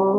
[0.00, 0.16] Kepada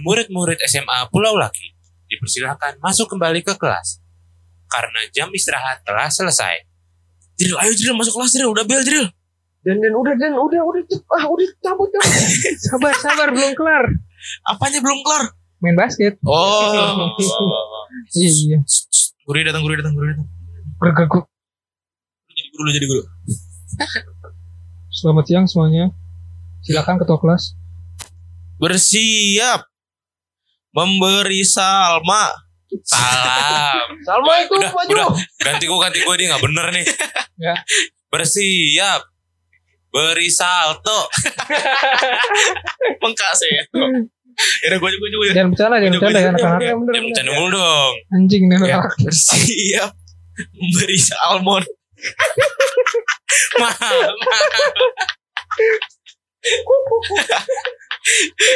[0.00, 1.76] murid-murid SMA Pulau Laki,
[2.08, 4.00] dipersilakan masuk kembali ke kelas.
[4.72, 6.64] Karena jam istirahat telah selesai.
[7.36, 9.19] Drill, ayo Drill masuk kelas Drill, udah bel Drill.
[9.60, 10.80] Dan dan udah dan udah udah
[11.20, 12.16] ah udah cabut cabut.
[12.68, 13.84] sabar sabar belum kelar.
[14.48, 15.24] Apanya belum kelar?
[15.60, 16.16] Main basket.
[16.24, 17.12] Oh.
[18.16, 18.58] Iya iya.
[19.28, 20.28] guru datang, guru datang, guru datang.
[20.80, 21.24] Bergaguk.
[21.28, 23.02] Lu Jadi guru, jadi guru.
[24.96, 25.92] Selamat siang semuanya.
[26.64, 27.52] Silakan ketua kelas.
[28.56, 29.68] Bersiap
[30.72, 32.32] memberi salma.
[32.86, 33.98] Salam.
[34.00, 35.06] Assalamualaikum Udah, udah.
[35.42, 36.14] Ganti gue, ganti gue.
[36.16, 36.84] Dia gak bener nih.
[37.36, 37.54] Ya.
[38.08, 39.09] Bersiap.
[39.90, 41.10] Beri salto.
[43.02, 43.62] Mengkak saya.
[44.64, 45.24] Ya gue juga juga.
[45.34, 46.60] Jangan bercanda, jangan bercanda ya anak-anak.
[46.80, 47.02] bener.
[47.10, 47.92] bercanda mulu dong.
[48.14, 49.90] Anjing nih Ya, bersiap
[50.56, 51.62] memberi salmon.
[53.60, 54.10] Mahal.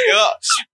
[0.09, 0.31] Yuk,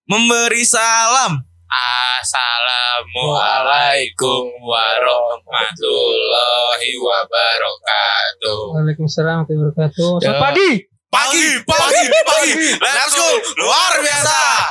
[0.08, 1.51] memberi salam.
[1.72, 8.76] Assalamualaikum warahmatullahi wabarakatuh.
[8.76, 10.20] Waalaikumsalam warahmatullahi wabarakatuh.
[10.20, 10.36] Ya.
[10.36, 10.84] Selamat pagi.
[11.08, 12.76] Pagi, pagi, pagi.
[12.76, 13.40] Let's go.
[13.64, 14.68] Luar biasa.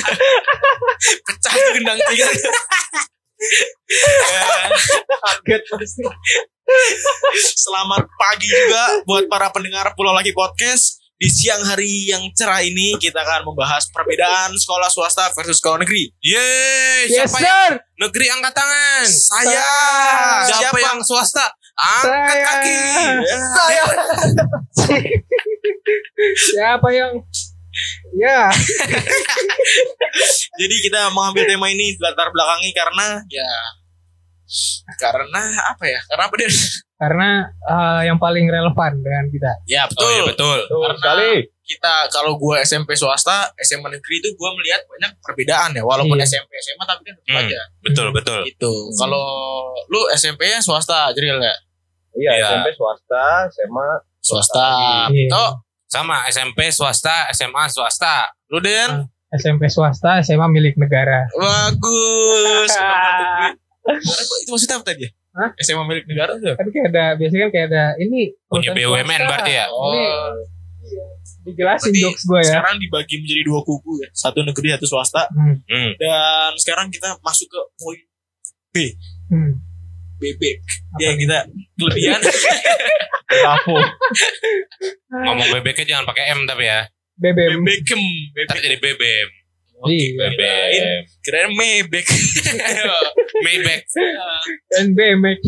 [1.28, 2.24] Pecah gendang tiga.
[5.12, 6.08] Kaget pasti.
[7.52, 11.03] Selamat pagi juga buat para pendengar Pulau Lagi Podcast.
[11.14, 16.10] Di siang hari yang cerah ini kita akan membahas perbedaan sekolah swasta versus sekolah negeri.
[16.18, 17.70] Yeay, Yes siapa yang sir.
[18.02, 19.06] negeri angkat tangan?
[19.06, 19.62] Saya
[20.50, 21.46] Siapa, yang swasta?
[21.78, 22.44] Angkat Saya.
[22.50, 22.78] kaki.
[23.30, 23.84] saya
[26.50, 27.14] Siapa yang
[28.14, 28.54] Ya,
[30.62, 33.50] Jadi kita mengambil tema ini latar belakangi karena ya
[34.94, 35.42] karena
[35.74, 35.98] apa ya?
[36.06, 36.46] Karena apa dia?
[37.04, 37.28] Karena
[37.62, 39.52] eh, yang paling relevan dengan kita.
[39.64, 40.56] Ya Oh iya betul.
[40.98, 45.80] Karena kita kalau gua SMP swasta, SMA negeri itu gua melihat banyak perbedaan ya.
[45.80, 46.24] Walaupun Iya.
[46.26, 47.40] SMP SMA tapi kan tetap Hmm.
[47.44, 48.40] aja Betul betul.
[48.44, 48.72] gitu.
[48.94, 49.24] Kalau
[49.86, 51.54] lu SMP nya swasta, Jril ya?
[52.14, 52.46] Iya, Iya.
[52.50, 53.88] SMP swasta, SMA
[54.18, 54.68] Swasta.
[55.12, 55.28] Iya.
[55.28, 55.44] Itu
[55.84, 58.32] Sama SMP swasta, SMA swasta.
[58.48, 59.06] lu Den?
[59.30, 61.26] SMP swasta, SMA milik negara.
[61.34, 62.70] Bagus.
[62.74, 63.50] Ah.
[64.40, 65.10] Itu maksudnya apa tadi ya?
[65.34, 65.50] Hah?
[65.58, 66.54] SMA milik negara tuh.
[66.54, 69.66] Kan kayak ada biasanya kan kayak ada ini Punya perusahaan BUMN berarti ya?
[69.66, 69.90] Oh.
[69.90, 70.02] Ini
[71.44, 72.46] dijelasin Berarti jokes gue ya.
[72.54, 74.08] Sekarang dibagi menjadi dua kubu ya.
[74.14, 75.26] Satu negeri, satu swasta.
[75.34, 75.58] Hmm.
[75.66, 75.90] Hmm.
[75.98, 78.00] Dan sekarang kita masuk ke poin
[79.30, 79.52] Hmm.
[80.18, 80.58] bebek.
[80.94, 81.38] Apa Ya kita
[81.74, 82.20] kelebihan.
[83.30, 83.76] Bravo.
[85.10, 86.86] Ngomong bebeknya jangan pakai M tapi ya.
[87.14, 87.62] BBM.
[87.62, 87.98] Bebekem.
[88.34, 88.62] Ntar Bebek.
[88.62, 89.28] jadi BBM.
[89.84, 90.26] Oke, Iya.
[90.32, 90.84] kirain,
[91.20, 92.06] kirain mebek.
[93.44, 93.84] Maybach.
[94.66, 95.40] dan BMX.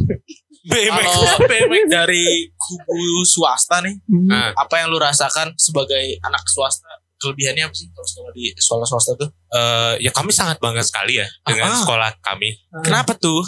[0.67, 4.29] Kalau bebek dari kubu swasta nih, Hmm.
[4.29, 4.51] Ah.
[4.57, 6.91] apa yang lu rasakan sebagai anak swasta?
[7.17, 9.31] Kelebihannya apa sih kalau sekolah di sekolah swasta tuh?
[9.49, 11.79] Eh, ya kami sangat bangga sekali ya dengan Ah.
[11.81, 12.51] sekolah kami.
[12.69, 12.83] Ah.
[12.85, 13.41] Kenapa tuh?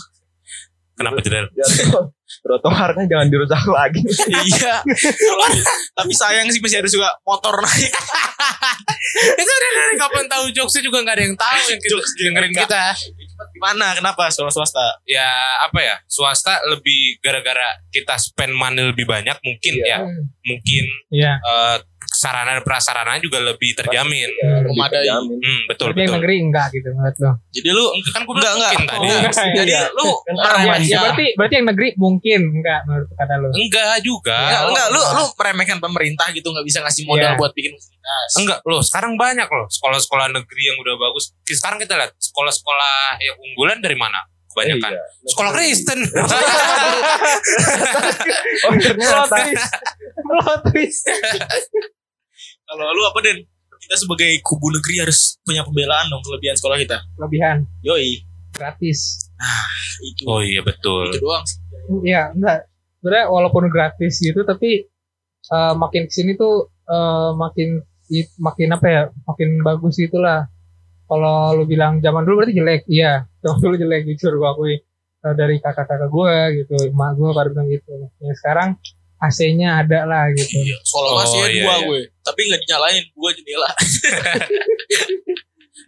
[0.98, 1.22] Kenapa?
[1.22, 2.10] Ya, tuh,
[2.42, 4.02] trotoarnya jangan dirusak lagi.
[4.50, 4.82] iya.
[4.82, 5.62] Kalau-
[5.94, 7.90] tapi sayang sih masih ada juga motor naik.
[9.40, 12.52] Itu udah dari kapan tahu jokesnya juga nggak ada yang tahu yang kita Jokes dengerin
[12.52, 12.82] kita.
[13.54, 13.86] Gimana?
[13.94, 14.86] Kenapa swasta?
[15.04, 15.26] Ya
[15.62, 19.86] apa ya swasta lebih gara-gara kita spend money lebih banyak mungkin Iya.
[19.86, 19.98] ya
[20.44, 21.32] mungkin Iya.
[21.38, 21.76] eh,
[22.18, 24.26] sarana dan prasarana juga lebih terjamin.
[24.34, 25.06] Ya, lebih Memadai.
[25.06, 26.16] Hmm, betul Tapi yang betul.
[26.18, 27.32] negeri enggak gitu menurut lo.
[27.48, 28.72] Jadi lu Kan gue enggak enggak.
[28.74, 28.98] tadi.
[28.98, 29.34] Oh, enggak.
[29.54, 29.82] Jadi Iya.
[29.94, 30.80] lu Kan Ya, meremehkan.
[30.84, 33.48] ya, berarti berarti yang negeri mungkin enggak menurut kata lo.
[33.48, 34.38] Enggak juga.
[34.40, 37.38] Enggak, enggak, lu lu meremehkan pemerintah gitu nggak bisa ngasih modal Iya.
[37.38, 38.30] buat bikin universitas.
[38.34, 41.30] Enggak loh, sekarang banyak loh sekolah-sekolah negeri yang udah bagus.
[41.44, 44.18] Sekarang kita lihat sekolah-sekolah yang unggulan dari mana?
[44.48, 44.90] Kebanyakan.
[44.90, 45.02] Iya.
[45.24, 46.00] Sekolah Kristen.
[48.58, 49.36] Oh ternyata.
[50.18, 51.04] Plot twist.
[52.78, 53.42] Kalau lu apa Den?
[53.78, 56.98] Kita sebagai kubu negeri harus punya pembelaan dong kelebihan sekolah kita.
[57.18, 58.22] Kelebihan Yoi,
[58.54, 59.30] gratis.
[60.02, 60.22] itu.
[60.26, 61.10] oh iya betul.
[61.10, 61.58] Itu doang sih.
[62.06, 62.70] Iya, enggak.
[62.98, 64.86] Sebenarnya walaupun gratis gitu tapi
[65.50, 67.82] eh, makin ke sini tuh eh, makin
[68.38, 69.02] makin apa ya?
[69.26, 70.46] Makin bagus gitulah.
[71.08, 73.26] Kalau lu bilang zaman dulu berarti jelek, iya.
[73.42, 74.78] Zaman dulu jelek jujur gua akui.
[75.18, 77.90] Eh, dari kakak-kakak gua gitu, emak gua pada bilang gitu.
[78.22, 78.78] Yang sekarang
[79.18, 80.58] AC-nya ada lah gitu.
[80.58, 81.84] Iya, sekolah Oh, masih iya, dua iya.
[81.84, 82.00] gue.
[82.20, 83.70] Tapi nggak dinyalain, gue jendela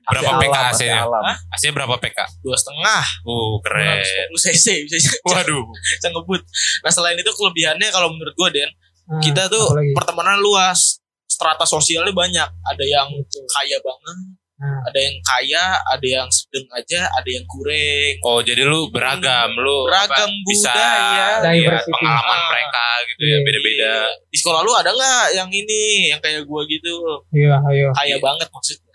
[0.03, 0.99] Berapa PK AC-nya?
[1.00, 1.23] alam.
[1.49, 2.19] AC berapa PK?
[2.41, 3.05] dua setengah.
[3.23, 4.03] Uh keren.
[4.27, 4.97] Lu cc bisa
[5.29, 5.62] Waduh.
[5.71, 6.43] bisa ngebut.
[6.81, 8.71] Nah selain itu kelebihannya kalau menurut gue Den,
[9.06, 9.91] Nah, kita tuh apalagi?
[9.93, 10.99] pertemanan luas.
[11.27, 12.44] strata sosialnya banyak.
[12.44, 13.06] Ada yang
[13.49, 14.19] kaya banget,
[14.61, 18.12] Nah, ada yang kaya, ada yang sedang aja, ada yang kurang.
[18.21, 21.29] Oh jadi lu beragam, lu Beragam apa, bisa budaya.
[21.41, 21.89] Diversity.
[21.91, 22.49] pengalaman Ah.
[22.53, 23.33] mereka gitu Iya.
[23.33, 23.95] ya beda-beda.
[24.23, 26.93] Di sekolah lu ada nggak yang ini, yang kayak gua gitu,
[27.33, 27.89] iya, ayo.
[27.91, 28.93] kaya banget maksudnya?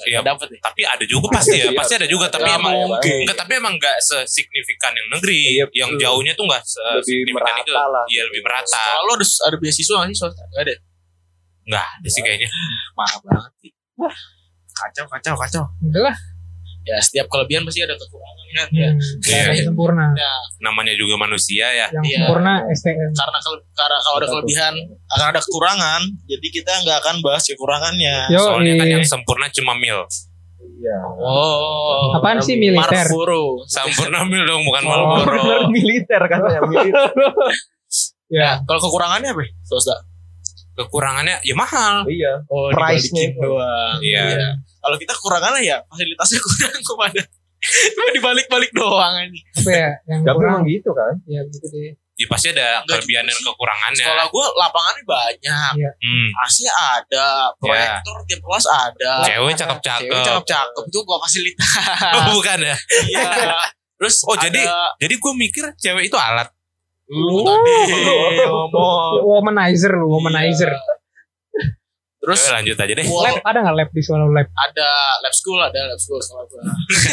[0.00, 0.16] Iya.
[0.16, 0.58] Nggak dapet ya.
[0.64, 1.76] Tapi ada juga pasti ya, Iya.
[1.76, 3.16] pasti ada juga tapi Nggak emang mungkin.
[3.20, 5.40] enggak tapi emang enggak sesignifikan yang negeri.
[5.60, 6.00] Iya, yang betul.
[6.00, 7.72] jauhnya tuh enggak Lebih sesignifikan itu.
[7.76, 8.04] lah.
[8.08, 8.64] Iya, lebih merata.
[8.64, 10.24] Sekolah lu ada, ada beasiswa nggak sih?
[10.24, 10.74] Nggak ada.
[11.68, 12.48] Enggak ada sih kayaknya.
[12.96, 13.70] Mahal banget sih.
[14.80, 15.64] Kacau, kacau, kacau.
[15.92, 16.16] Lah.
[16.80, 18.66] Ya setiap kelebihan pasti ada kekurangan kan.
[18.66, 18.90] Hmm, Ya.
[19.30, 19.62] yang Iya.
[19.62, 20.06] sempurna.
[20.12, 21.86] Ya, Namanya juga manusia ya.
[21.88, 22.18] Yang Iya.
[22.18, 23.10] sempurna STM.
[23.12, 24.74] karena kalau karena kalau ada kelebihan
[25.08, 28.16] akan ada kekurangan, jadi kita nggak akan bahas kekurangannya.
[28.28, 28.94] Yo, Soalnya kan iya.
[28.96, 30.00] yang sempurna cuma mil.
[30.80, 30.96] Iya.
[31.14, 32.80] Oh, Apaan sih militer?
[33.04, 33.60] Marlboro.
[33.66, 34.88] Sempurna mil dong, bukan Oh.
[34.88, 35.40] Marlboro.
[35.76, 37.12] militer katanya militer.
[38.30, 39.42] Ya, Kalau kekurangannya apa?
[39.60, 39.94] Swasta.
[40.72, 42.08] Kekurangannya ya mahal.
[42.08, 42.40] iya.
[42.46, 44.00] Oh, Price-nya doang.
[44.00, 44.56] Iya.
[44.80, 47.22] Kalau kita kekurangannya ya fasilitasnya kurang kepada
[47.92, 49.40] cuma dibalik-balik doang aja.
[49.54, 49.90] apa ya?
[50.06, 50.52] Yang Tapi kurang.
[50.56, 51.12] emang gitu kan.
[51.24, 51.92] Ya gitu deh.
[52.16, 54.00] Ya pasti ada Enggak kelebihan dan kekurangannya.
[54.02, 55.72] Sekolah gua lapangannya banyak.
[55.94, 56.28] Hmm.
[56.38, 57.28] AC ada,
[57.58, 59.12] proyektor tiap kelas ada.
[59.22, 60.20] Cewek Cewek cakep-cakep.
[60.22, 61.70] cakep-cakep itu gua fasilitas.
[62.12, 62.76] Oh, bukan ya.
[63.06, 63.56] Iya.
[63.94, 66.48] Terus Oh, jadi- ada- Jadi gue mikir cewek itu alat.
[67.06, 67.72] lu tadi
[68.46, 69.20] ngomong.
[69.22, 70.72] Womanizer lu, womanizer.
[72.20, 73.06] Terus Oke, lanjut aja deh.
[73.06, 74.48] wall, Lab ada nggak lab di sekolah lu, lab?
[74.52, 74.88] ada
[75.18, 76.60] lab school, ada lab school sekolah gua.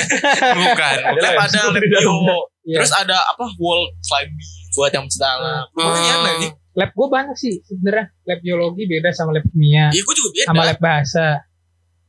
[0.62, 0.98] Bukan.
[1.02, 2.16] Ada Lab lab ada lab di bio.
[2.62, 2.78] Iya.
[2.78, 4.44] Terus ada apa wall climbing
[4.74, 5.40] buat yang sedang.
[5.72, 6.26] Lumayan Hmm.
[6.26, 6.48] lagi.
[6.74, 8.12] Lab gue banyak sih sebenarnya.
[8.22, 10.46] Lab biologi beda sama lab kimia, Iya, gua juga beda.
[10.46, 11.28] sama lab bahasa.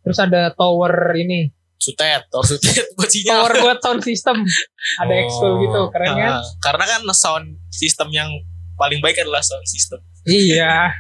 [0.00, 1.40] Terus ada tower ini,
[1.76, 3.34] Sutet, tor sutet buat sinyal.
[3.40, 4.42] tower buat sound system.
[4.98, 5.22] Ada Oh.
[5.22, 6.32] ekskul gitu, keren kan?
[6.34, 8.26] Nah, karena kan sound system yang
[8.74, 10.02] paling baik adalah sound system.
[10.24, 10.90] Iya,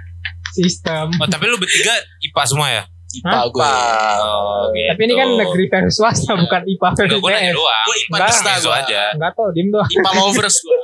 [0.52, 1.10] sistem.
[1.14, 2.82] Oh, tapi lu bertiga IPA semua ya?
[3.10, 3.44] IPA Hah?
[3.48, 3.72] gue.
[4.20, 4.88] Oh, gitu.
[4.92, 7.84] Tapi ini kan negeri versus swasta, bukan IPA versus Enggak, gue nanya doang.
[7.84, 8.58] Gue IPA Enggak.
[8.60, 8.74] Gue.
[8.74, 9.02] aja.
[9.12, 9.88] Enggak tau, diem doang.
[9.88, 10.78] IPA lovers gue.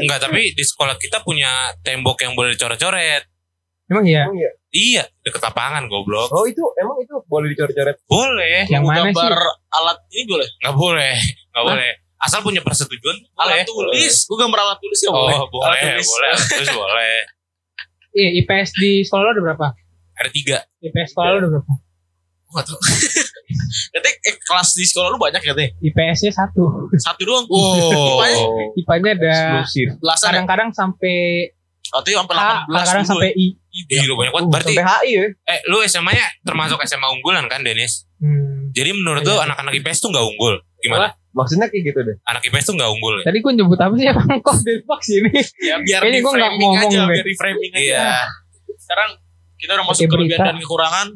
[0.00, 1.50] Enggak, tapi di sekolah kita punya
[1.80, 3.22] tembok yang boleh dicoret-coret.
[3.90, 4.22] Emang iya?
[4.24, 4.50] Emang iya.
[4.70, 6.30] Iya, deket lapangan goblok.
[6.30, 7.98] Oh itu emang itu boleh dicoret-coret.
[8.06, 8.70] Boleh.
[8.70, 9.74] Yang mana gambar sih?
[9.74, 10.48] alat ini boleh.
[10.62, 11.12] Enggak boleh.
[11.50, 11.90] Enggak boleh.
[12.20, 13.58] Asal punya persetujuan boleh.
[13.58, 14.14] Alat tulis.
[14.30, 15.36] Gue gambar alat tulis ya Oh, boleh.
[15.50, 16.06] boleh, Alat tulis.
[16.06, 16.30] boleh.
[16.38, 17.16] Terus boleh.
[18.10, 19.66] Iya, IPS di sekolah lu ada berapa?
[20.16, 20.56] Ada tiga.
[20.82, 21.72] IPS sekolah lu ada berapa?
[22.42, 22.78] Gue gak tau.
[23.94, 25.68] Katanya eh, kelas di sekolah lu banyak ya teh?
[25.78, 26.90] IPS-nya satu.
[26.98, 27.46] Satu doang.
[27.46, 28.74] Oh.
[28.80, 29.94] IPA-nya ada ya?
[30.02, 31.50] kadang-kadang sampai
[31.90, 33.38] Katanya sampai A, 18 kadang-kadang sampai ya.
[33.38, 33.46] I.
[34.02, 34.48] Gila banyak banget.
[34.50, 35.24] Berarti Sampai HI ya.
[35.46, 38.06] eh lu SMA-nya termasuk SMA unggulan kan, Denis?
[38.18, 38.70] Hmm.
[38.70, 39.46] Jadi menurut lu Iya.
[39.46, 40.54] anak-anak IPS tuh nggak unggul?
[40.78, 41.10] Gimana?
[41.30, 42.16] Maksudnya kayak gitu deh.
[42.24, 43.24] Anak IPS tuh nggak unggul ya?
[43.24, 45.30] Tadi gue nyebut apa sih emang kok dari box ini?
[45.60, 47.06] Ya biar Kayaknya gua nggak framing ngomong aja, deh.
[47.08, 47.80] biar di framing aja.
[47.80, 48.08] Iya.
[48.76, 49.10] Sekarang
[49.54, 50.50] kita udah masuk Pakai kelebihan berita.
[50.50, 51.08] dan kekurangan.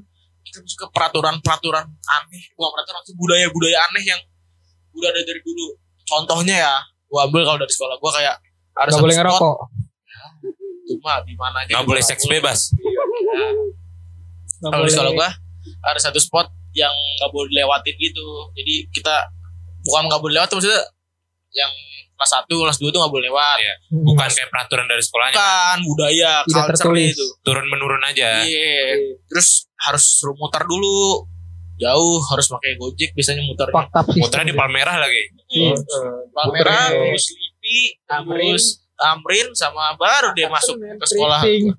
[0.45, 2.43] Kita masuk ke peraturan-peraturan aneh.
[2.53, 4.21] Bukan peraturan, budaya-budaya aneh yang
[4.93, 5.67] udah ada dari dulu.
[6.05, 6.75] Contohnya ya,
[7.05, 8.35] gua ambil kalau dari sekolah gua kayak
[8.73, 9.57] ada Gak boleh spot, ngerokok.
[10.85, 11.71] Cuma di mana aja.
[11.71, 12.59] Nggak juga boleh seks bebas.
[12.71, 12.79] Gak
[14.63, 15.31] Kalau di boleh- sekolah gua
[15.83, 18.27] ada satu spot yang nggak boleh dilewatin gitu.
[18.53, 19.15] Jadi kita
[19.85, 20.83] bukan nggak boleh lewat, maksudnya
[21.55, 21.73] yang
[22.15, 23.57] kelas 1, kelas 2 tuh nggak boleh lewat.
[23.61, 23.75] Iya.
[23.91, 24.05] Hmm.
[24.07, 25.35] Bukan kayak peraturan dari sekolahnya.
[25.37, 27.13] Bukan budaya, Tidak culture tertulis.
[27.15, 27.27] itu.
[27.43, 28.31] Turun menurun aja.
[28.43, 29.19] Iya.
[29.29, 29.49] Terus
[29.85, 31.27] harus suruh muter dulu.
[31.75, 33.67] Jauh harus pakai Gojek biasanya muter.
[34.15, 35.23] Muternya di Palmerah lagi.
[35.59, 35.75] Hmm.
[36.31, 37.11] Palmerah, Muter.
[37.11, 41.43] terus Lipi, terus Tamrin sama baru dia masuk ke sekolah.
[41.43, 41.75] Drifting.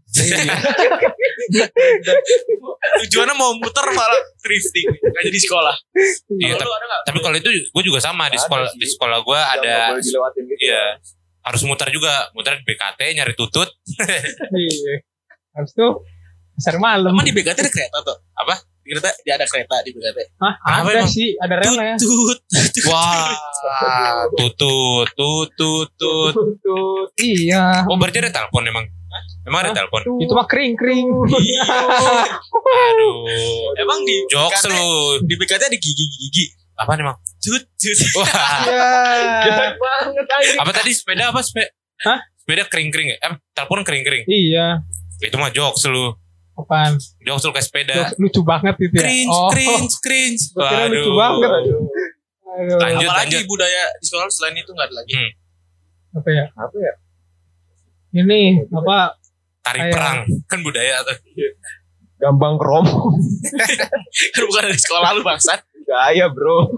[3.06, 4.88] Tujuannya mau muter malah drifting.
[4.90, 5.76] Gak jadi sekolah.
[6.36, 7.02] Iya, nggak?
[7.08, 10.20] Tapi kalau itu gue juga sama di sekolah di sekolah gue nggak ada gitu.
[10.60, 11.00] iya
[11.46, 13.70] harus muter juga muter di BKT nyari tutut
[14.50, 15.06] Iya.
[15.56, 15.88] Habis itu
[16.58, 17.14] pasar malam.
[17.14, 18.18] Emang di BKT ada kereta tuh?
[18.36, 18.56] Apa?
[18.82, 20.20] Di kereta, dia ada kereta di BKT.
[20.42, 21.10] Hah, Apa ada emang?
[21.10, 21.96] sih, ada relnya.
[21.98, 22.40] Tut,
[22.90, 23.32] wah
[24.32, 27.08] tutut tutut tut Tutut.
[27.16, 27.86] Iya.
[27.86, 28.86] oh berarti ada telepon emang
[29.44, 31.08] emang ada telepon Itu mah kering kering.
[32.66, 33.16] aduh
[33.76, 34.86] Emang di jokes lu
[35.22, 36.46] Di BKT ada gigi-gigi.
[36.76, 37.98] apa emang Tut, tut.
[38.18, 38.28] wah
[38.66, 39.76] Iya.
[39.76, 40.54] banget aja.
[40.60, 41.70] apa tadi sepeda apa sepeda
[42.02, 42.20] Hah?
[42.36, 43.20] sepeda kering kering eh
[43.52, 44.84] telepon kering kering Iya.
[45.20, 46.12] itu mah jokes lu
[46.56, 46.96] Apaan?
[47.20, 49.02] jokes lu kayak sepeda Jokes Lucu banget itu ya.
[49.02, 49.50] cringe Oh.
[49.50, 51.50] cringe cringe kira lucu banget.
[51.54, 51.80] Aduh.
[52.56, 52.78] Aduh.
[52.78, 53.50] Lanjut, Apalagi lanjut.
[53.50, 55.14] budaya di sekolah selain itu nggak ada lagi.
[55.14, 55.32] Hmm.
[56.16, 56.46] Apa ya?
[56.54, 56.94] Apa ya?
[58.16, 58.98] Ini apa?
[59.60, 61.18] tarik Kayak- perang kan budaya tuh
[62.16, 62.86] Gambang krom.
[62.86, 65.60] Kan bukan dari sekolah lu bangsat.
[65.84, 66.72] Gaya bro.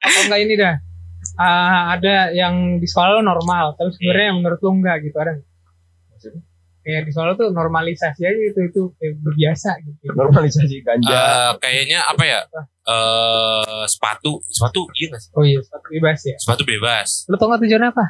[0.00, 0.74] Apa enggak ini dah?
[1.34, 5.32] Ah, ada yang di sekolah lo normal, tapi sebenarnya yang menurut lo enggak gitu ada.
[5.34, 5.49] nggak?
[6.80, 11.08] Kayak di Solo tuh normalisasi aja itu itu kayak berbiasa gitu Normalisasi ganja.
[11.08, 12.40] Eh, kayaknya apa ya?
[12.82, 15.30] Eh sepatu, sepatu iya nggak sih?
[15.32, 17.08] oh iya sepatu bebas ya Sepatu bebas.
[17.24, 18.04] lo tau gak tujuannya apa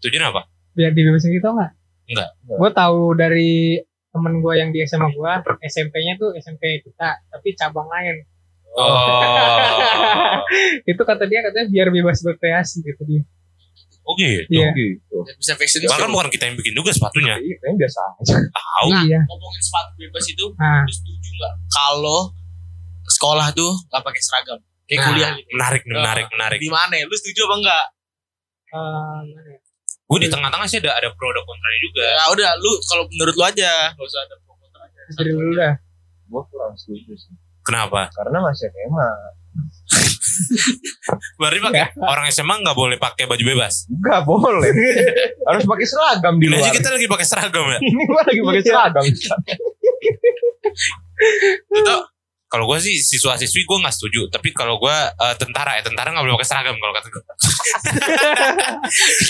[0.00, 0.42] Tujuan apa?
[0.72, 1.72] biar dibebasin gitu nggak
[2.04, 2.28] Enggak.
[2.42, 3.76] gue tahu dari
[4.08, 8.24] temen gue yang di SMA gue SMP-nya tuh SMP kita tapi cabang lain
[8.72, 9.68] Oh,
[10.88, 13.20] itu kata dia katanya biar bebas berkreasi gitu dia
[14.02, 14.50] oh gitu.
[14.50, 15.16] iya gitu.
[15.38, 17.38] Bisa fashion Bahkan bukan kita yang bikin juga sepatunya.
[17.38, 18.34] Iya, kayaknya biasa aja.
[18.50, 18.88] Tahu.
[19.06, 21.54] iya Ngomongin sepatu bebas itu, nah lu setuju nggak?
[21.70, 22.20] Kalau
[23.06, 25.48] sekolah tuh nggak pakai seragam, kayak Nah, kuliah gitu.
[25.54, 26.58] Menarik, nih, menarik, menarik.
[26.58, 26.94] Di mana?
[26.98, 27.04] ya?
[27.06, 27.84] Lu setuju apa enggak?
[28.72, 29.58] eh, gimana ya?
[30.12, 32.04] Gue di tengah-tengah sih ada ada pro dan kontranya juga.
[32.04, 35.00] Ya udah, lu kalau menurut lu aja, nggak usah ada pro kontra aja.
[35.16, 35.72] dari dulu dah
[36.28, 37.32] Gue kurang setuju sih.
[37.62, 38.08] Kenapa?
[38.12, 39.10] Karena masih SMA.
[41.40, 43.86] Berarti pakai orang SMA nggak boleh pakai baju bebas.
[43.88, 44.70] Enggak boleh.
[45.48, 46.72] Harus pakai seragam di luar.
[46.72, 47.78] kita lagi pakai seragam ya.
[47.88, 49.04] Ini gua lagi pakai seragam.
[51.72, 51.96] Itu
[52.52, 54.28] kalau gue sih siswa siswi gue nggak setuju.
[54.28, 57.22] Tapi kalau gue eh, tentara ya tentara nggak boleh pakai seragam kalau kata gue.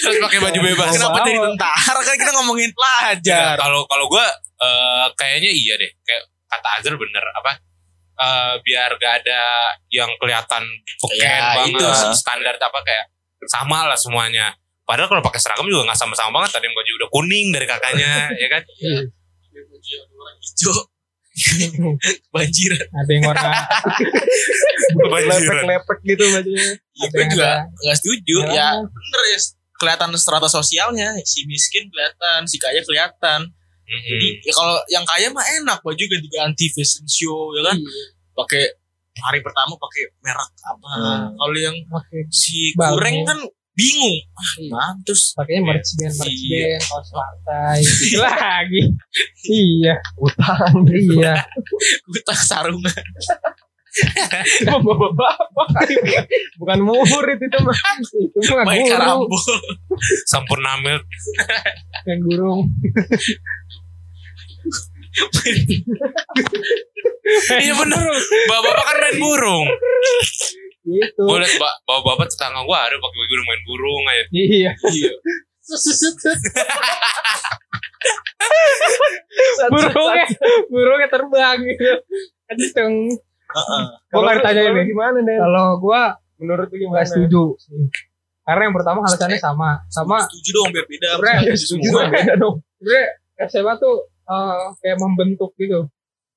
[0.03, 0.91] Harus pakai baju bebas.
[0.99, 3.55] Kenapa jadi tentara kan kita ngomongin pelajar.
[3.55, 4.27] Ya, kalau kalau gue
[4.63, 5.91] eh, kayaknya iya deh.
[6.03, 7.72] Kayak kata Azhar bener apa?
[8.19, 9.43] Eh, biar gak ada
[9.89, 10.63] yang kelihatan
[11.01, 13.07] beken Ya, banget itu standar apa kayak
[13.49, 14.55] sama lah semuanya.
[14.83, 16.59] Padahal kalau pakai seragam juga nggak sama-sama banget.
[16.59, 18.63] Ada yang baju udah kuning dari kakaknya, ya kan?
[18.79, 19.01] Iya.
[19.53, 20.75] Baju yang warna hijau.
[22.29, 22.87] Banjiran.
[22.93, 23.51] ada yang warna.
[25.33, 26.67] Lepek-lepek gitu bajunya.
[26.77, 28.37] Ya, Ada gue juga nggak setuju.
[28.53, 28.53] Ya.
[28.53, 29.39] Ya bener ya.
[29.81, 31.17] Kelihatan strata sosialnya.
[31.25, 33.49] Si miskin kelihatan, si kaya kelihatan.
[33.93, 37.77] Jadi ya kalau yang kaya mah enak baju ganti-ganti fashion show ya kan.
[38.33, 38.65] Pakai
[39.21, 40.89] hari pertama pakai merek apa.
[40.97, 41.27] Hmm.
[41.37, 43.39] Kalau yang pakai si kureng kan
[43.73, 44.17] bingung.
[44.37, 44.69] Ah, Iya.
[44.69, 46.61] nah, terus pakainya merch band merch Iya.
[46.77, 48.83] band kaos partai gitu lagi
[49.49, 50.77] iya Utang.
[50.93, 51.35] iya
[52.29, 52.93] tak sarungan.
[56.61, 57.77] Bukan murid itu mah.
[58.01, 59.41] itu mah Main guru karambol.
[60.25, 61.05] Sampurna milk
[62.09, 62.61] yang gurung
[67.55, 68.01] Iya bener
[68.49, 69.67] Bapak-bapak kan main burung
[70.83, 74.71] gitu Gue liat ba- bapak-bapak tetangga gue ada pakai baju burung main burung aja iya
[74.89, 75.13] Iya.
[79.69, 80.27] burungnya
[80.67, 81.85] burungnya terbang gitu
[82.45, 82.95] kenceng
[84.13, 84.89] nggak ditanya Kalau ini.
[84.89, 85.37] Gimana deh?
[85.39, 86.03] kalau gua
[86.35, 87.05] Menurut lu gimana?
[87.05, 87.79] setuju sih
[88.43, 91.09] karena yang pertama alasannya sama sama Setuju dong biar beda.
[91.15, 92.55] Sebenernya Setuju Setuju dong, beda dong.
[92.75, 93.07] sebenarnya
[93.45, 93.95] SMA tuh
[94.33, 95.87] eh, kayak membentuk gitu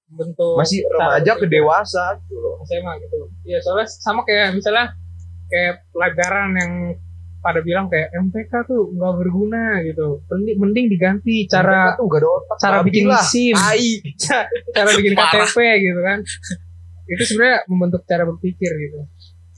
[0.06, 1.54] membentuk Masih remaja ke berpikir.
[1.60, 2.56] dewasa gitu loh.
[2.64, 4.94] SMA gitu iya soalnya sama kayak misalnya
[5.46, 6.74] kayak pelajaran yang
[7.40, 12.30] pada bilang kayak MPK tuh nggak berguna gitu mending, mending diganti cara tuh gak ada
[12.32, 12.58] otak.
[12.58, 13.22] cara bikin lah.
[13.22, 13.54] SIM
[14.76, 15.46] cara bikin Parah.
[15.46, 16.20] KTP gitu kan
[17.06, 19.00] itu sebenarnya membentuk cara berpikir gitu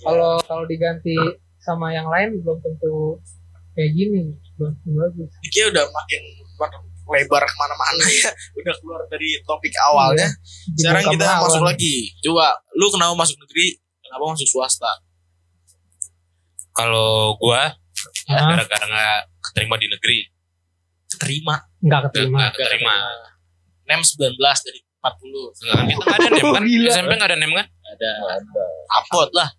[0.04, 1.16] kalau kalau diganti
[1.58, 3.24] sama yang lain belum tentu
[3.72, 6.22] kayak gini belum tentu bagus kayak udah makin
[6.60, 6.80] makin
[7.10, 8.30] lebar ke mana-mana ya.
[8.54, 10.28] Udah keluar dari topik awalnya.
[10.74, 11.44] Sekarang Dibuka kita melawan.
[11.46, 11.96] masuk lagi.
[12.20, 13.68] Coba, lu kenapa masuk negeri?
[14.00, 14.92] Kenapa masuk swasta?
[16.72, 17.62] Kalau gue
[18.28, 18.48] Hah?
[18.48, 20.20] gara-gara gak keterima di negeri
[21.10, 21.56] Terima.
[21.80, 22.96] nggak Gak, keterima gak keterima
[23.84, 25.08] Nem 19 dari 40.
[25.58, 26.90] Enggak kan kita gak ada nem kan Gila.
[26.92, 28.64] SMP gak ada nem kan Ada Ada.
[28.94, 29.50] apot lah.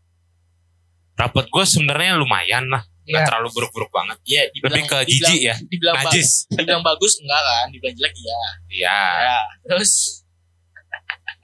[1.16, 3.24] Rapot gue sebenarnya lumayan lah Gak Iya.
[3.24, 7.66] terlalu buruk-buruk banget Iya, Lebih ke jijik ya Dibilang, ba- Najis dibilang bagus enggak kan?
[7.68, 8.40] Dibilang jelek iya.
[8.68, 9.38] Iya Ya.
[9.66, 9.92] Terus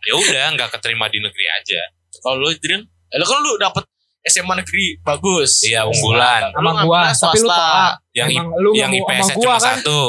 [0.03, 1.81] ya udah nggak keterima di negeri aja
[2.17, 3.85] kalau lu Drin, eh, lu kan lu dapet
[4.23, 5.61] SMA negeri bagus.
[5.63, 6.49] Iya, unggulan.
[6.51, 7.27] Sama gua swasta.
[7.27, 10.01] tapi lu tolak yang emang lu yang nggak mau IPS gua cuma kan satu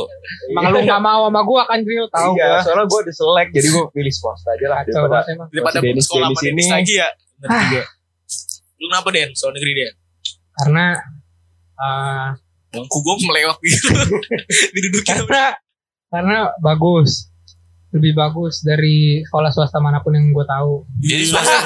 [0.47, 3.67] emang lu nggak mau sama gua kan Grill tahu Iya, gua soalnya gue diselek jadi
[3.69, 5.19] gue pilih swasta aja lah daripada
[5.49, 6.71] daripada sekolah Dennis sama Dennis ini.
[6.71, 7.09] lagi ya.
[8.77, 9.29] Lu kenapa Den?
[9.33, 9.93] Soal negeri Den?
[10.55, 10.85] karena
[11.77, 12.27] eh,
[12.67, 13.87] Bangku gue melewat gitu.
[14.73, 15.43] Didudukin sama karena
[16.07, 17.31] karena bagus
[17.89, 21.63] lebih bagus dari sekolah swasta mana pun yang gue tahu jadi swasta Oh,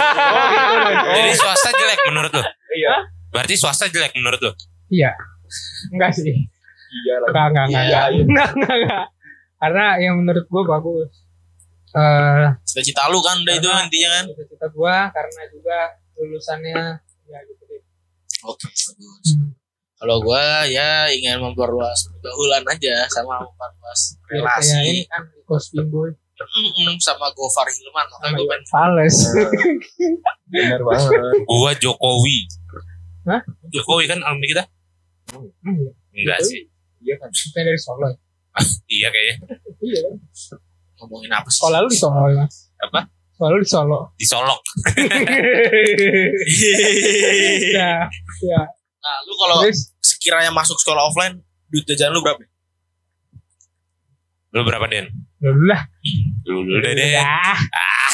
[0.85, 2.95] gitu, jadi swasta jelek menurut lo Iya.
[3.29, 4.51] berarti swasta jelek menurut lo
[4.87, 5.09] iya
[5.89, 6.29] enggak sih
[7.01, 7.27] Iya lah.
[7.27, 9.05] enggak enggak enggak Iya, enggak enggak, enggak, enggak.
[9.57, 11.09] karena yang menurut gue bagus
[11.89, 14.25] eh Cita-cita lu kan udah itu intinya kan.
[14.29, 15.77] cita-cita gue karena juga
[16.15, 16.77] lulusannya
[17.25, 17.81] ya gitu deh
[18.41, 19.27] Oke, bagus.
[19.33, 19.48] Hmm.
[19.99, 27.27] Kalau gue ya ingin memperluas pergaulan aja sama memperluas relasi kan Cospin Boy Mm-mm, sama
[27.29, 28.07] Gofar Hilman.
[28.07, 29.17] Makanya gue Iwan Fales
[30.49, 31.19] Bener banget.
[31.43, 32.47] gua Jokowi
[33.25, 33.43] Hah?
[33.67, 34.63] Jokowi kan alumni kita
[35.29, 35.51] Hmm,
[36.09, 36.47] enggak Jokowi?
[36.49, 36.61] sih
[36.99, 37.29] Iya kan.
[37.29, 38.15] kita dari Solo ya?
[38.89, 39.35] Iya kayaknya
[39.79, 40.01] Iya.
[40.95, 41.59] Ngomongin apa sih?
[41.59, 42.45] Sekolah lu di Solo ya?
[42.81, 42.99] Apa?
[43.29, 43.99] Sekolah lu di Solo.
[44.15, 44.61] disolok.
[47.69, 48.07] ya,
[48.41, 48.61] ya.
[48.99, 49.57] Nah, lu kalau
[49.99, 52.39] sekiranya masuk sekolah offline, duit jajan lu berapa?
[54.49, 55.07] Lu berapa Den?
[55.39, 55.87] dulu lah.
[56.43, 57.15] Dulu dulu deh Den.
[57.15, 57.55] Ya.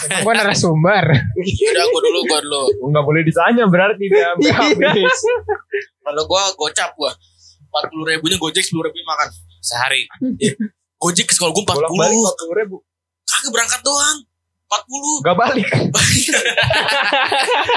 [0.05, 1.05] Emang gua narasumber.
[1.39, 2.63] Udah gua dulu, gua dulu.
[2.91, 4.53] Enggak boleh ditanya berarti dia Iya.
[4.61, 5.19] habis.
[6.03, 7.09] Kalau gua gocap gua.
[7.71, 9.29] 40 ribunya gojek 10 ribu makan.
[9.59, 10.05] Sehari.
[10.95, 11.75] Gojek ke sekolah gua 40.
[11.81, 12.77] Bolak balik empat puluh ribu.
[13.25, 14.17] Kagak berangkat doang.
[14.65, 15.25] 40.
[15.25, 15.67] Gak balik.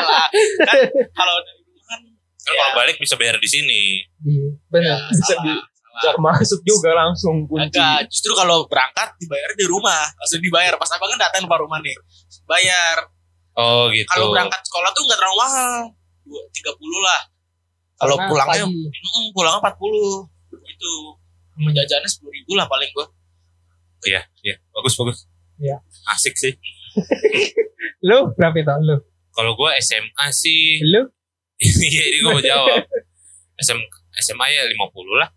[0.09, 0.27] Lah,
[0.67, 0.77] kan
[1.15, 1.35] kalau
[2.49, 3.83] kan Kan kalau balik bisa bayar di sini.
[4.25, 4.99] Iya, benar.
[5.13, 5.63] Bisa salah, di-.
[5.99, 7.75] Bisa masuk juga langsung kunci.
[7.75, 10.73] Enggak, justru kalau berangkat dibayar di rumah, langsung dibayar.
[10.81, 11.97] Pas abang kan datang ke rumah nih,
[12.47, 12.97] bayar.
[13.59, 14.07] Oh gitu.
[14.07, 15.75] Kalau berangkat sekolah tuh nggak terlalu mahal,
[16.23, 17.21] dua tiga puluh lah.
[17.99, 20.23] Kalau pulangnya, mm, pulangnya empat puluh,
[20.55, 20.93] itu.
[21.59, 23.11] Menjajannya sepuluh ribu lah paling gua.
[24.07, 24.55] Iya, iya.
[24.71, 25.27] Bagus bagus.
[25.59, 25.83] Iya.
[26.07, 26.55] Asik sih.
[28.09, 28.71] Lu berapa itu?
[28.87, 28.97] Lu?
[29.35, 31.11] Kalau gua SMA sih Lu?
[31.59, 32.87] Iya, ini gua mau jawab.
[33.59, 33.79] SM,
[34.23, 35.29] SMA ya 50 lah.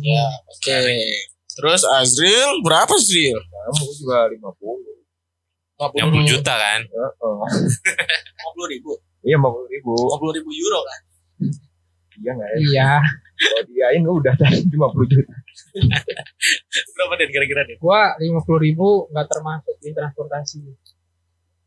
[0.00, 0.76] Ya, oke.
[1.52, 3.36] Terus Azril berapa Azril?
[3.36, 5.04] Kamu juga lima puluh.
[5.76, 6.80] 50 juta kan.
[6.88, 9.92] Lima puluh ribu, Iya lima puluh ribu.
[9.92, 11.00] lima puluh ribu euro kan?
[12.16, 12.56] Iya nggak ya?
[12.56, 12.90] Iya.
[13.42, 15.34] Kalau diain udah tadi lima puluh juta.
[16.96, 17.76] Berapa dan kira-kira deh?
[17.76, 20.60] Gua lima puluh ribu nggak termasuk di transportasi.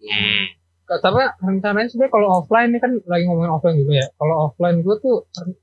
[0.02, 0.46] Hmm.
[0.86, 4.08] Tapi rencananya sebenarnya kalau offline ini kan lagi ngomongin offline juga ya.
[4.14, 5.16] Kalau offline gua tuh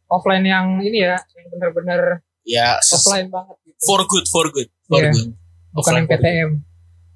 [0.07, 3.79] offline yang ini ya, yang bener-bener Ya, offline banget gitu.
[3.87, 5.15] for good, for good, for Iya.
[5.15, 5.31] good.
[5.73, 6.07] Bukan yang.
[6.11, 6.51] PTM.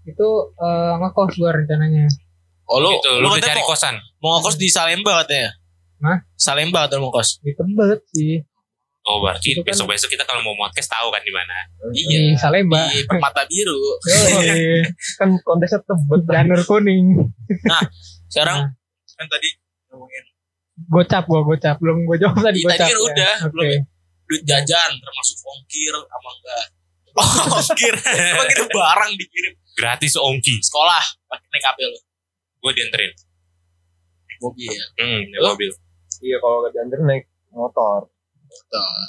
[0.06, 2.06] Itu eh, ngekos gua rencananya.
[2.66, 3.94] Oh lu, gitu, lu cari mau, kosan.
[4.18, 5.50] mau ngekos di Salemba katanya?
[6.02, 6.18] Hah?
[6.34, 7.42] Salemba katanya mau ngekos.
[7.42, 8.34] Di Tebet sih.
[9.06, 11.54] Oh, berarti Itu kan- besok-besok kita kalau mau podcast tahu kan di mana.
[11.94, 12.34] Di Iya.
[12.34, 12.90] Salemba.
[12.90, 13.78] Di Permata Biru.
[14.02, 14.82] Yoi.
[15.18, 16.26] Kan kontesnya tebet.
[16.26, 17.14] Janur kuning.
[18.26, 18.74] Sekarang
[19.08, 19.48] kan tadi
[19.88, 20.24] ngomongin
[20.84, 21.78] Gocap gua gocap.
[21.78, 22.98] Belum gua jawab tadi Iya, tadi kan ya.
[23.00, 23.50] udah, Oke.
[23.54, 23.78] belum ya?
[24.26, 26.64] duit jajan termasuk ongkir sama enggak.
[27.62, 27.94] ongkir.
[28.10, 30.58] Emang itu barang dikirim Gratis ongki.
[30.60, 31.98] sekolah pakai naik lu?
[32.58, 33.12] Gue dianterin.
[34.42, 34.68] Mobil.
[34.98, 35.54] Hmm, naik Oh.
[35.54, 35.70] mobil.
[36.18, 38.10] Iya kalau nggak diantar naik motor.
[38.46, 39.06] Tuh.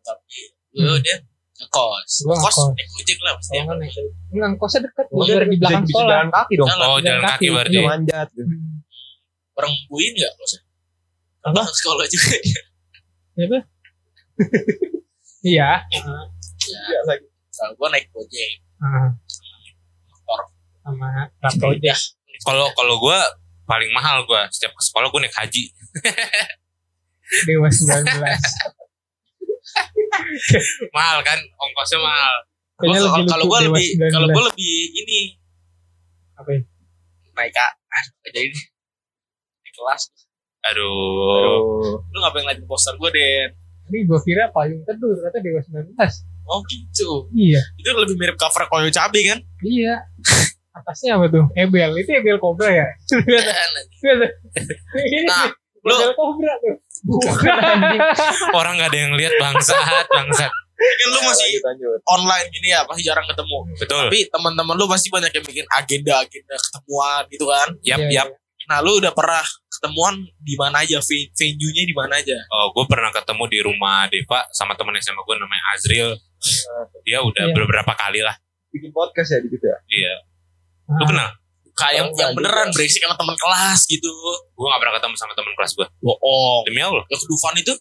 [0.00, 0.38] Tapi
[0.78, 1.16] lu dia
[1.60, 2.12] ngekos.
[2.24, 2.68] Gua Ngekos ngekos.
[2.72, 3.52] naik ojek lah pasti.
[3.52, 3.94] Kalau nggak naik.
[4.32, 5.06] Enggak, kosnya deket.
[5.10, 6.08] Motor Udah di belakang sekolah.
[6.10, 6.68] Jalan kaki dong.
[6.70, 6.86] Jalan.
[6.88, 7.76] Oh, jalan kaki berarti.
[7.76, 8.28] Bisa manjat.
[8.32, 8.44] Gitu.
[8.48, 9.58] Hmm.
[9.58, 10.46] Orang buin enggak lu?
[11.40, 11.62] Apa?
[11.68, 12.62] Sekolah juga dia.
[13.36, 13.58] Siapa?
[15.40, 15.70] Iya.
[16.60, 17.26] Iya lagi.
[17.50, 18.50] Kalau gua naik ojek.
[20.08, 20.40] Motor.
[20.80, 21.92] sama raptor Ya.
[22.40, 23.18] Kalau kalau gue
[23.68, 25.64] paling mahal gue setiap ke sekolah gue naik haji.
[27.46, 28.10] Dewa 19.
[30.90, 32.34] Mahal kan, ongkosnya mahal.
[32.80, 34.08] Kalau Dewa lebih 19.
[34.10, 35.20] kalau gua lebih ini
[36.32, 36.60] apa ya?
[37.36, 37.72] naik kak
[38.24, 38.48] jadi
[39.60, 40.02] naik kelas
[40.64, 40.88] Aduh.
[41.36, 42.00] Aduh.
[42.00, 43.52] lu ngapain ngeliatin poster gua Den
[43.92, 45.92] Ini gua kira payung teduh ternyata Dewa 19.
[46.48, 47.60] oh gitu Iya.
[47.76, 50.00] itu lebih mirip cover koyo cabe kan Iya.
[50.70, 51.44] Atasnya apa tuh?
[51.52, 51.92] Ebel.
[51.98, 52.86] Itu Ebel Cobra ya?
[55.28, 55.50] nah
[55.84, 56.32] lu Ebel tuh.
[57.00, 58.00] Bukan anjing.
[58.58, 60.52] Orang gak ada yang lihat bangsat, bangsat.
[60.80, 61.60] kan lu masih
[62.08, 64.08] online gini ya pasti jarang ketemu Betul.
[64.08, 68.28] tapi teman-teman lu pasti banyak yang bikin agenda agenda ketemuan gitu kan Yap, Iya, yap.
[68.64, 72.88] nah lu udah pernah ketemuan di mana aja ve- venue-nya di mana aja Oh, gue
[72.88, 76.16] pernah ketemu di rumah Deva sama temen SMA gue namanya Azril.
[77.04, 77.54] Dia udah Iya.
[77.54, 78.40] beberapa kali lah.
[78.72, 79.76] Bikin podcast ya di situ ya.
[79.84, 80.00] Iya.
[80.00, 80.14] iya.
[80.96, 81.28] Lu kenal?
[81.80, 82.76] Kayak yang, Oh, beneran juga.
[82.76, 84.12] berisik sama teman kelas gitu
[84.52, 85.86] Gue gak pernah ketemu sama temen kelas gue.
[85.98, 87.04] bohong Demi Allah.
[87.04, 87.74] yang kedufan itu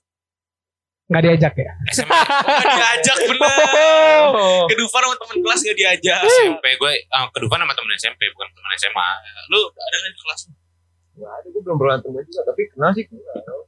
[1.09, 1.73] Nggak diajak ya?
[1.91, 2.13] SMA,
[2.45, 4.63] gak diajak bener Oh.
[4.65, 8.71] kedufan sama teman kelas gak diajak SMP gue uh, kedua sama temen SMP bukan temen
[8.75, 9.09] SMA.
[9.49, 10.41] lu ada kan di kelas
[11.11, 12.41] Nggak ada, gue belum pernah ketemu juga.
[12.47, 13.58] Tapi kenal sih kenal.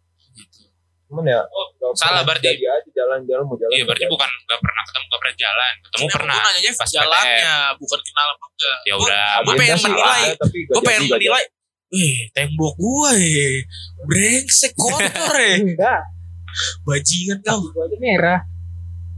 [1.11, 1.43] Cuman ya.
[1.43, 2.55] Oh, nggak salah berarti.
[2.55, 3.71] Jadi aja jalan-jalan mau jalan.
[3.75, 4.13] Iya berarti jalan.
[4.15, 5.73] bukan gak pernah ketemu gak pernah jalan.
[5.75, 6.31] Ketemu Kenapa pernah.
[6.39, 8.77] Gue nanyanya Pas jalannya, bukan kenal apa enggak.
[8.87, 9.27] Ya udah.
[9.43, 10.23] Gue pengen menilai.
[10.31, 11.43] nggak Gue pengen jadi, nggak menilai.
[11.91, 13.57] Eh, tembok gue eh.
[14.07, 15.57] Brengsek kotor eh.
[15.59, 16.01] Enggak.
[16.87, 17.67] Bajingan kamu.
[17.75, 18.39] Gua aja merah.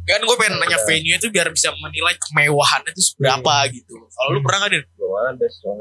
[0.04, 0.86] Kan gue pengen nanya Iya.
[0.90, 3.96] venue itu biar bisa menilai kemewahannya itu seberapa gitu.
[4.02, 4.84] Kalau lu pernah gak, Din?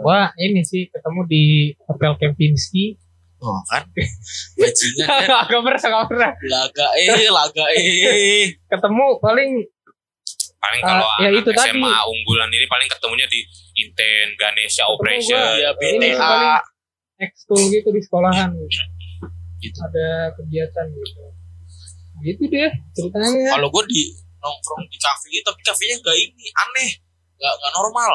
[0.04, 1.42] Gua ini sih ketemu di
[1.88, 3.00] Hotel Kempinski.
[3.42, 3.82] Oh kan.
[4.62, 5.46] Bajingan kan.
[5.50, 6.30] Gak pernah, gak pernah.
[6.46, 8.54] Laga eh, laga eh.
[8.70, 9.50] Ketemu paling
[10.62, 11.74] Paling kalau Ah, ya itu tadi.
[11.74, 13.42] SMA unggulan ini paling ketemunya di
[13.82, 15.42] Inten, Ganesha Ketemu Operation.
[15.42, 15.58] gua.
[15.58, 16.38] Ya BTA.
[17.18, 18.50] ekskul gitu di sekolahan.
[19.58, 19.78] Gitu.
[19.78, 21.22] Ada kegiatan gitu.
[22.22, 23.58] Gitu deh ceritanya.
[23.58, 26.90] Kalau gue di nongkrong di kafe gitu, tapi kafenya nggak ini aneh,
[27.38, 28.10] nggak nggak normal.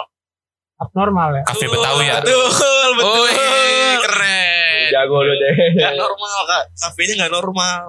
[0.78, 2.22] Abnormal ya Kafe Betawi ya.
[2.22, 3.10] Betul, betul.
[3.10, 4.90] Oh, iya, keren.
[4.94, 5.54] Jago lu deh.
[5.74, 7.82] Nggak normal kak, kafenya nggak normal.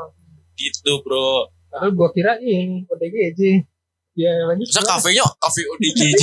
[0.55, 1.47] Gitu bro.
[1.69, 3.41] Padahal gua kira ini ODGJ
[4.17, 6.21] ya lanjut Masa kafenya kafe ODGJ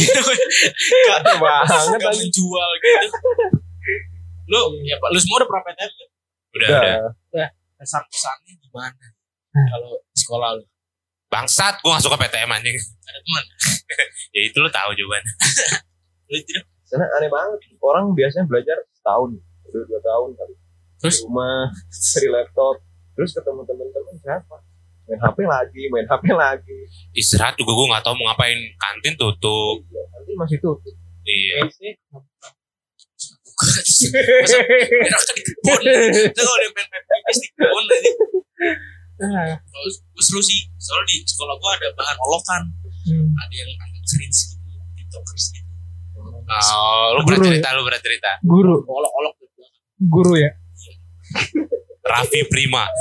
[1.07, 2.17] Gak banget Gak lagi.
[2.19, 3.07] menjual gitu
[4.45, 5.91] Lu ya Pak, lu semua udah pernah PTM?
[6.51, 6.97] Udah, Udah.
[7.31, 7.47] udah.
[7.77, 9.05] Kesan kesannya gimana?
[9.53, 10.63] Kalau sekolah lu
[11.25, 12.75] Bangsat, gue gak suka PTM anjing.
[12.75, 13.43] ada teman
[14.35, 15.33] Ya itu lo tahu jawabannya.
[16.85, 17.59] Sana aneh banget.
[17.81, 19.37] Orang biasanya belajar setahun,
[19.69, 20.53] udah dua tahun kali.
[21.01, 21.17] Terus?
[21.21, 22.75] Di rumah, dari laptop,
[23.17, 24.57] terus ketemu teman-teman siapa?
[25.05, 26.79] Main HP lagi, main HP lagi.
[27.13, 28.57] Istirahat juga gue gak tahu mau ngapain.
[28.77, 29.85] Kantin tutup.
[29.85, 30.95] Iya, Nanti masih tutup.
[31.25, 31.61] Iya.
[33.55, 38.11] Masa berak di kebun Itu kalau dia main pipis di kebun aja
[39.15, 42.67] Nah, Kalau gue seru sih Soalnya di sekolah gua ada bahan olokan
[43.07, 43.31] hmm.
[43.31, 45.64] Ada yang agak cringe gitu Tiktokers gitu
[46.47, 48.31] Oh, lu Guru bercerita, lu bercerita.
[48.41, 49.61] guru Olok-olok gitu
[49.97, 50.51] guru ya
[52.01, 52.85] Raffi Prima.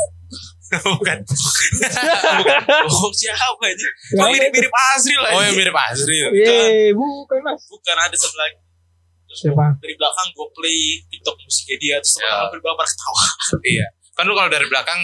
[0.74, 1.18] Bukan.
[1.22, 2.60] Bukan.
[2.88, 3.84] Oh siapa ini?
[4.10, 6.32] Kok mirip-mirip Azril lah Oh, yang mirip Azril.
[6.32, 8.58] Yeay, bukan mas Bukan ada satu lagi
[9.24, 9.66] Terus Siapa?
[9.78, 12.26] dari belakang gue play TikTok musiknya dia Terus Ya.
[12.26, 13.24] teman-teman berdua pada ketawa
[13.70, 13.86] Iya.
[14.10, 15.00] Kan lu kalau dari belakang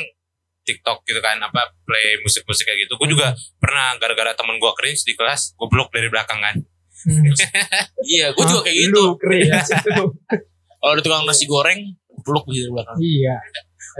[0.61, 2.94] TikTok gitu kan apa play musik-musik kayak gitu.
[2.94, 6.57] Gue juga pernah gara-gara temen gue cringe di kelas, gue blok dari belakang kan.
[8.10, 9.04] Iya gue juga kayak gitu.
[10.80, 11.80] Kalau ada tukang nasi goreng
[12.20, 12.96] Peluk di belakang.
[13.00, 13.36] Iya.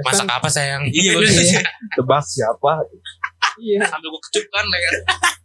[0.04, 0.84] Masak apa sayang?
[0.92, 1.62] Iya gue Iya.
[1.96, 2.84] Tebak siapa?
[3.60, 3.80] iya.
[3.88, 4.64] Sambil gue kecup kan?
[4.68, 4.94] Leher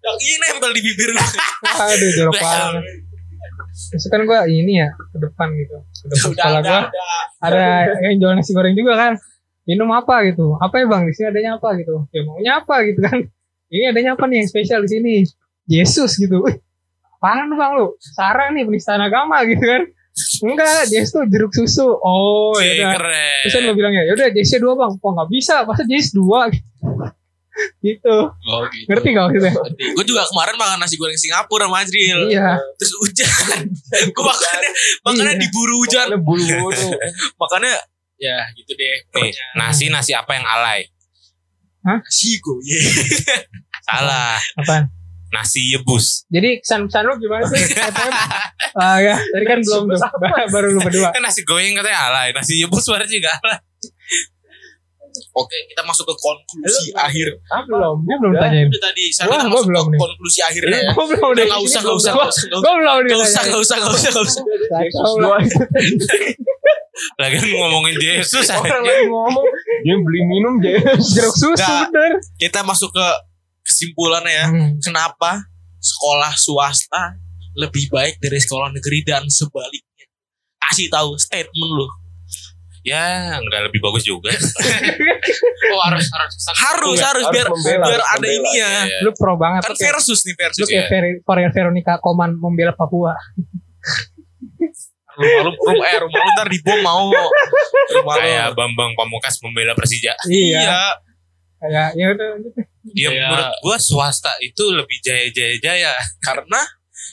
[0.06, 1.28] Yang ini nempel di bibir gue
[1.66, 2.84] aduh jorok banget.
[3.76, 5.76] Terus kan gua ini ya ke depan gitu.
[5.84, 6.78] Ke depan sekolah ada
[7.44, 7.66] ada
[8.08, 9.14] yang jual nasi goreng juga kan?
[9.68, 10.56] Minum apa gitu?
[10.62, 11.04] Apa ya bang?
[11.10, 12.08] Di sini adanya apa gitu?
[12.16, 13.18] Ya maunya apa gitu kan?
[13.68, 15.16] Ini adanya apa nih yang spesial di sini?
[15.66, 16.46] Yesus gitu
[17.26, 17.88] Apaan lu bang lu?
[18.14, 19.82] Sarang nih penistaan agama gitu kan?
[20.46, 21.90] Enggak Yesus tuh jeruk susu.
[21.98, 23.42] Oh ya keren.
[23.42, 24.94] terus kan gua bilang ya yaudah Yesus dua bang.
[24.94, 25.66] Kok nggak bisa?
[25.66, 26.46] Masa Yesus dua?
[27.80, 28.16] Gitu.
[28.28, 28.86] Oh gitu.
[28.92, 29.54] Ngerti gak maksudnya?
[29.96, 32.60] Gue juga kemarin makan nasi goreng Singapura sama Azril iya.
[32.76, 33.72] Terus hujan.
[34.12, 34.72] Gue makannya
[35.08, 35.40] Makannya Iya.
[35.40, 36.08] diburu hujan.
[36.12, 36.92] Ada bulu-bulu.
[37.42, 37.80] Makannya
[38.20, 39.08] Ya gitu deh.
[39.24, 40.84] Nih, nasi nasi apa yang alay?
[41.80, 42.60] Nasi gue
[43.88, 44.36] Salah.
[44.60, 44.92] apaan
[45.36, 46.24] Nasi yebus.
[46.28, 47.60] jadi kesan-kesan lu gimana sih
[48.80, 50.00] ah ya tadi kan belum tuh
[50.50, 52.32] baru lu berdua Kan nasi goreng katanya alay.
[52.32, 53.60] Nasi yebus berarti juga alay.
[55.32, 59.38] Oke kita masuk ke konklusi akhir ah belum dia belum tanyain Udah tadi Sekarang Wah,
[59.38, 60.00] kita gua masuk belum ke nih.
[60.02, 61.46] konklusi akhirnya ya Gue belum deh.
[61.46, 63.16] gak usah gak usah gak usah Gak Gue belum nih.
[63.18, 65.40] usah gak usah gak usah gak usah Kacau lah.
[67.18, 69.46] Lagi ngomongin Yesus Orang lagi ngomong
[69.84, 71.88] Dia beli minum jeruk susu Nah.
[71.88, 72.12] bener.
[72.36, 73.08] Kita masuk ke
[73.76, 74.72] kesimpulannya ya Hmm.
[74.80, 75.44] Kenapa
[75.78, 77.20] sekolah swasta
[77.54, 80.08] lebih baik dari sekolah negeri dan sebaliknya
[80.62, 81.88] Kasih tahu statement lu
[82.82, 84.30] Ya, enggak lebih bagus juga.
[85.74, 87.10] oh, harus harus Harus ya?
[87.10, 88.38] harus Harus biar membela, biar harus ada membela.
[88.46, 89.00] ini ya Iya.
[89.02, 89.62] Lu pro banget.
[89.62, 93.18] Kan Lu versus nih Lu versus kayak Ver- Ver- Veronica Koman membela Papua.
[95.16, 99.74] Rumah lu rum, eh, rumah lu ntar dibom mau Rumah lu Kayak Bambang Pamungkas membela
[99.74, 100.14] Persija.
[100.28, 100.62] Iya.
[100.62, 100.82] Iya
[101.58, 102.28] Kayak ya udah
[102.86, 102.94] lanjut.
[102.96, 103.28] Ya Iya.
[103.28, 105.92] menurut gua swasta itu lebih jaya-jaya-jaya
[106.26, 106.62] Karena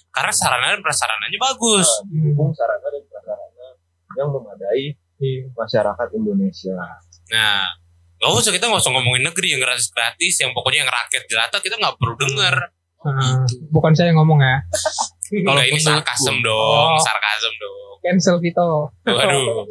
[0.08, 1.88] karena sarana dan prasarananya bagus.
[2.06, 3.66] Dukung sarana dan prasarana
[4.12, 4.85] yang memadai
[5.18, 5.48] Iya.
[5.50, 6.76] masyarakat Indonesia.
[7.30, 7.64] Nah,
[8.18, 11.74] gak usah kita nggak usah ngomongin negeri yang gratis-gratis, yang pokoknya yang rakyat jelata kita
[11.74, 12.54] nggak perlu denger.
[13.02, 14.62] Ah, bukan saya yang ngomong ya.
[15.48, 17.00] Kalau ini sarkasem dong, Oh.
[17.00, 17.96] sarkasem dong.
[17.98, 18.92] Cancel Vito.
[19.02, 19.64] Waduh.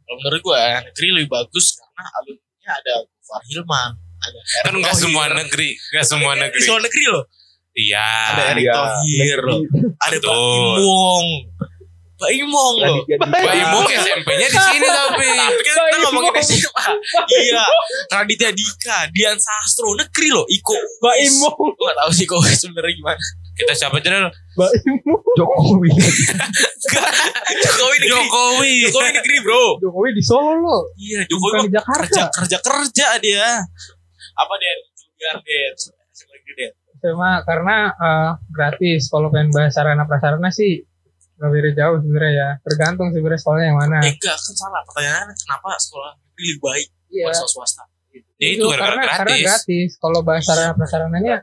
[0.00, 3.90] kalau menurut gua negeri lebih bagus karena alumninya ada Gufar Hilman,
[4.60, 6.60] Kan nggak semua negeri, nggak semua Di negeri.
[6.60, 7.24] sekolah negeri loh.
[7.72, 8.10] Iya.
[8.34, 9.60] Ada Erick Iya, Thohir loh.
[9.96, 10.34] Ada Pak.
[10.34, 11.26] Imong.
[12.18, 12.96] Pak Imong loh.
[13.06, 15.30] Pak Imong SMP-nya di sini tapi.
[15.30, 16.42] Tapi kan Pak kita ngomongin.
[16.42, 16.84] SMA.
[17.30, 17.62] Iya.
[18.10, 20.42] Raditya Dika, Dian Sastro, negeri loh.
[20.44, 20.74] Iko.
[20.74, 21.54] Mbak Imong.
[21.54, 23.20] Gue gak tau sih kok sebenarnya gimana.
[23.54, 24.26] Kita siapa aja?
[24.26, 25.22] Mbak Imong.
[25.38, 25.88] Jokowi.
[27.54, 28.10] Jokowi negeri.
[28.10, 28.72] Jokowi.
[28.84, 29.64] Jokowi negeri bro.
[29.78, 30.90] Jokowi di Solo.
[30.94, 32.34] Iya, Bukan Jokowi di mah kerja Jakarta.
[32.34, 33.48] kerja kerja dia.
[34.38, 34.72] Apa dia?
[35.18, 35.74] Biar dia.
[36.54, 36.70] dia.
[37.02, 39.10] Cuma karena eh, gratis.
[39.10, 40.82] Kalau pengen bahas sarana prasarana sih
[41.38, 42.48] nggak beda jauh sebenarnya ya.
[42.62, 43.98] Tergantung sebenarnya sekolahnya yang mana.
[44.02, 47.84] Eh enggak kan salah pertanyaannya kenapa sekolah lebih baik dibanding sekolah swasta?
[48.38, 49.46] Ya itu gara-gara karena, karena gratis.
[49.46, 49.90] gratis.
[49.98, 51.36] Kalau bahas sarana prasarananya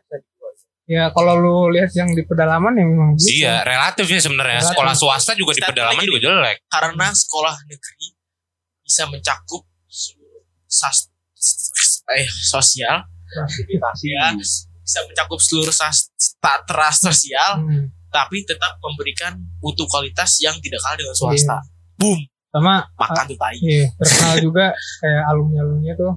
[0.85, 3.27] ya kalau lu lihat yang di pedalaman ya memang bisa.
[3.33, 4.61] Iya, relatif sih sebenarnya.
[4.61, 4.73] Relatif.
[4.77, 6.57] Sekolah swasta juga di Start pedalaman lagi juga jelek.
[6.69, 8.07] Karena sekolah negeri
[8.85, 11.09] bisa mencakup seluruh sas
[12.11, 13.97] eh sosial Aktivitas.
[14.01, 14.31] ya
[14.77, 17.89] bisa mencakup seluruh strata sosial Hmm.
[18.07, 21.57] tapi tetap memberikan mutu kualitas yang tidak kalah dengan swasta.
[21.95, 22.15] Boom,
[22.49, 23.57] Sama makan tuh tai.
[23.57, 24.65] iya, terkenal juga
[25.01, 26.13] kayak alumni-alumni tuh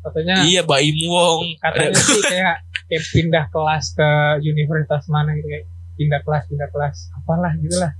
[0.00, 1.58] katanya Iya, Baim Wong.
[1.58, 2.54] katanya sih kayak
[2.86, 4.08] kayak pindah kelas ke
[4.42, 7.92] universitas mana gitu kayak pindah kelas pindah kelas apalah gitulah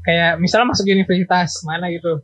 [0.00, 2.22] kayak misalnya masuk universitas mana gitu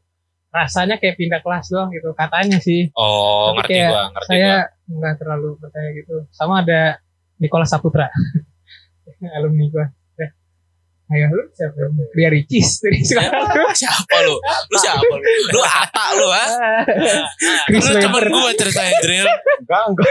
[0.56, 4.48] rasanya kayak pindah kelas doang gitu katanya sih Oh, Tapi ngerti kayak gua, ngerti saya
[4.48, 4.94] gua.
[4.96, 6.80] nggak terlalu percaya gitu sama ada
[7.36, 8.08] Nicholas Saputra
[9.36, 10.28] alumni gua Ya.
[11.12, 11.76] ayo lu siapa
[12.10, 13.36] Ria Ricis dari sekarang
[13.70, 14.40] siapa lu?
[14.42, 15.20] Lu siapa lu?
[15.52, 16.44] Lu Ata lu, ha?
[17.68, 19.28] Chris Lu temen gua ceritanya drill.
[19.60, 20.08] Enggak, enggak.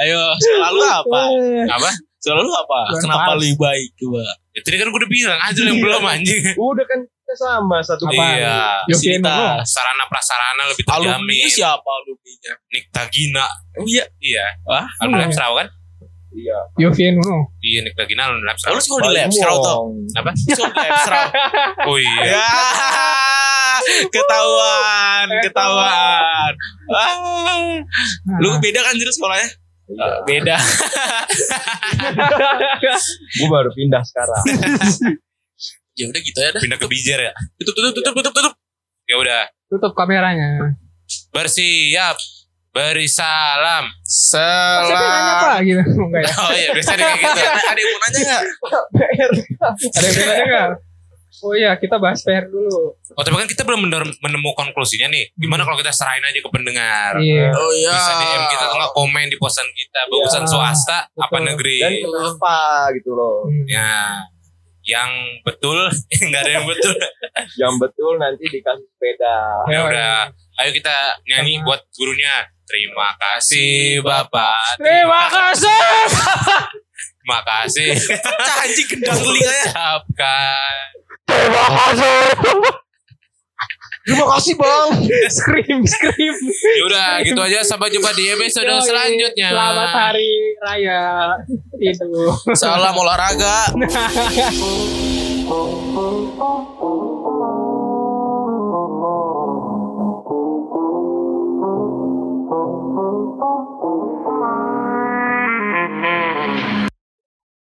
[0.00, 1.20] Ayo, selalu apa?
[1.70, 1.90] Apa?
[2.18, 2.78] Selalu apa?
[2.96, 4.24] Kenapa lebih baik coba?
[4.50, 6.42] Ya, tadi kan gua udah bilang aja yang belum anjing.
[6.56, 7.00] Udah kan
[7.34, 8.14] kita sama satu Apa?
[8.14, 8.86] Iya.
[8.86, 11.50] Nuno Sarana prasarana lebih Alumni terjamin.
[11.50, 12.52] siapa alumninya?
[12.70, 13.46] Nikta Gina.
[13.74, 14.04] Oh iya.
[14.16, 14.46] Iya.
[14.62, 15.26] Wah, Alumni.
[15.26, 15.66] Lepsrau kan?
[16.30, 16.58] Iya.
[16.78, 18.70] Yofi Nuno Iya, Nikta Gina alumni Lepsrau.
[18.70, 19.80] lu sekolah di Labs, kau tau?
[20.14, 20.30] Apa?
[20.30, 21.26] Sekolah di Labs, Rau.
[21.90, 22.22] Oh iya.
[22.30, 22.46] Ya,
[24.08, 26.52] ketahuan, ketahuan.
[26.88, 27.14] Ah,
[28.38, 29.48] lu beda kan jadi sekolahnya?
[29.84, 30.06] Iya.
[30.24, 30.56] Beda.
[33.36, 34.42] Gue baru pindah sekarang.
[35.94, 36.60] Ya udah gitu ya dah.
[36.60, 37.32] Pindah ke Bijar ya.
[37.56, 38.54] Tutup, tutup, tutup, tutup, tutup.
[39.04, 39.42] Ya udah.
[39.66, 40.74] tutup kameranya
[41.30, 42.16] Bersiap.
[42.70, 43.86] Beri salam.
[43.86, 45.62] Nanya apa Salam.
[45.62, 47.40] gitu enggak ya Oh iya, biasa kayak gitu.
[47.70, 48.42] Ada yang mau nanya nggak?
[49.94, 50.68] ada yang nanya enggak
[51.36, 53.86] oh iya kita bahas PR dulu Oh, tapi kan kita belum
[54.18, 55.30] menemukan konklusinya nih.
[55.36, 57.14] Gimana kalau kita serahin aja ke pendengar?
[57.22, 57.94] iya Oh iya.
[57.94, 60.00] Bisa DM kita atau nggak komen di posan kita.
[60.08, 60.50] Bagusan Iya.
[60.50, 61.46] swasta apa Betul.
[61.46, 61.78] negeri?
[61.78, 62.56] Dan kenapa
[62.90, 63.46] gitu loh.
[63.46, 63.66] Hmm.
[63.70, 64.18] Ya,
[64.84, 65.10] yang
[65.42, 65.88] betul
[66.28, 66.94] nggak ada yang betul.
[67.60, 69.36] Yang betul nanti dikasih sepeda.
[69.66, 70.16] Ya udah,
[70.62, 71.66] ayo kita nyanyi Sama.
[71.66, 72.36] buat gurunya.
[72.64, 74.80] Terima kasih Bapak.
[74.80, 75.84] terima kasih
[77.24, 77.96] Terima kasih.
[78.46, 79.64] Cah anjing gendang telinganya.
[81.24, 82.76] Ucapkan.
[84.04, 84.88] Terima kasih bang.
[85.40, 86.36] Scream, scream.
[86.84, 87.64] Yaudah gitu aja.
[87.64, 89.48] Sampai jumpa di episode selanjutnya.
[89.48, 90.28] Selamat hari
[90.60, 91.32] raya.
[91.80, 92.36] Itu.
[92.52, 93.72] Salam olahraga.